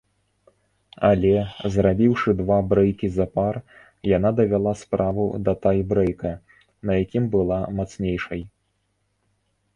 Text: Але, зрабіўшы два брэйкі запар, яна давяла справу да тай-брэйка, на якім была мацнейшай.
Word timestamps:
Але, 1.09 1.33
зрабіўшы 1.75 2.33
два 2.39 2.57
брэйкі 2.71 3.07
запар, 3.19 3.59
яна 4.13 4.29
давяла 4.41 4.73
справу 4.81 5.27
да 5.49 5.53
тай-брэйка, 5.67 6.33
на 6.91 6.99
якім 7.05 7.31
была 7.39 7.59
мацнейшай. 7.83 8.41